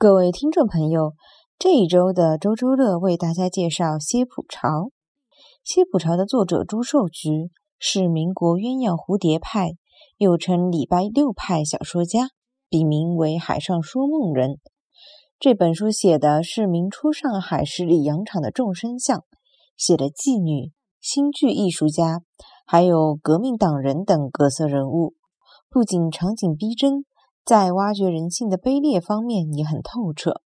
[0.00, 1.12] 各位听众朋友。
[1.62, 4.92] 这一周的周周乐为大家介绍歇浦潮。
[5.62, 9.72] 歇浦潮的作者朱寿菊是民国鸳鸯蝴蝶派，
[10.16, 12.28] 又称礼拜六派小说家，
[12.70, 14.58] 笔名为海上说梦人。
[15.38, 19.22] 这本书写的是明初上海十里洋场的众生相，
[19.76, 22.22] 写的妓女、新剧艺术家，
[22.64, 25.12] 还有革命党人等各色人物，
[25.68, 27.04] 不仅场景逼真。
[27.44, 30.40] 在挖掘人性的卑劣方面也很透彻。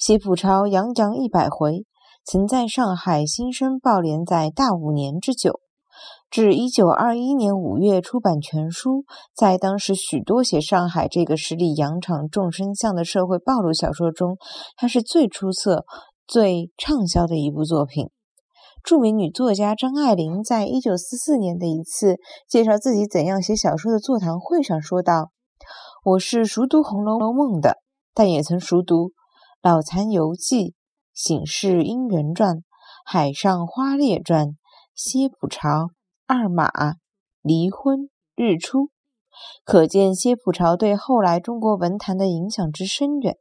[0.00, 1.84] 谢浦潮洋讲一百回，
[2.24, 5.60] 曾在上海新生报连载大五年之久，
[6.30, 9.04] 至一九二一年五月出版全书。
[9.34, 14.38] 在当时许多写上海这个十里洋场众生相的社会暴露小说中，
[14.74, 15.84] 它是最出色、
[16.26, 18.08] 最畅销的一部作品。
[18.82, 22.16] 著名女作家张爱玲在一九四四年的一次
[22.48, 25.28] 介绍自己怎样写小说的座谈会上说道。
[26.02, 27.76] 我是熟读《红楼梦》的，
[28.14, 29.08] 但也曾熟读
[29.62, 30.56] 《老残游记》
[31.12, 32.56] 《醒世姻缘传》
[33.04, 34.46] 《海上花列传》
[34.94, 35.68] 《歇浦潮》
[36.26, 36.68] 《二马》
[37.42, 37.98] 《离婚》
[38.34, 38.84] 《日出》，
[39.62, 43.36] 可见歇浦潮对后来中国文坛的影响之深远。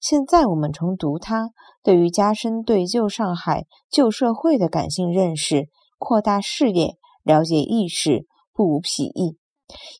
[0.00, 1.50] 现在我们重读它，
[1.82, 9.36] 对于加深对旧上海、旧社会的感性认识、扩大视野、了解意识，不无裨益。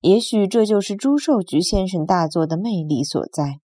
[0.03, 3.59] 也许这就是朱寿菊先生大作的魅力所在。